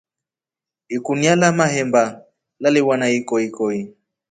Ikunia 0.87 1.35
la 1.35 1.51
mahemba 1.57 2.03
laliwa 2.59 2.97
na 2.97 3.09
ikokoi. 3.09 3.93